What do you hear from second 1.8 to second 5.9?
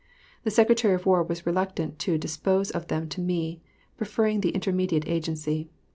to dispose of them to me, preferring the intermediate agency.